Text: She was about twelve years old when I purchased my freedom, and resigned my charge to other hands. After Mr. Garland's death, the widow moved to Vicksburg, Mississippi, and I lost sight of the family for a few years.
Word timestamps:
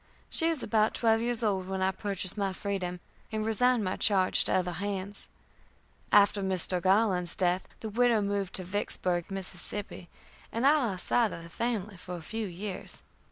She 0.31 0.49
was 0.49 0.63
about 0.63 0.95
twelve 0.95 1.21
years 1.21 1.43
old 1.43 1.67
when 1.67 1.83
I 1.83 1.91
purchased 1.91 2.35
my 2.35 2.53
freedom, 2.53 3.01
and 3.31 3.45
resigned 3.45 3.83
my 3.83 3.97
charge 3.97 4.43
to 4.45 4.51
other 4.55 4.71
hands. 4.71 5.27
After 6.11 6.41
Mr. 6.41 6.81
Garland's 6.81 7.35
death, 7.35 7.67
the 7.81 7.89
widow 7.89 8.19
moved 8.19 8.55
to 8.55 8.63
Vicksburg, 8.63 9.29
Mississippi, 9.29 10.09
and 10.51 10.65
I 10.65 10.77
lost 10.87 11.05
sight 11.05 11.31
of 11.33 11.43
the 11.43 11.49
family 11.49 11.97
for 11.97 12.15
a 12.17 12.23
few 12.23 12.47
years. 12.47 13.03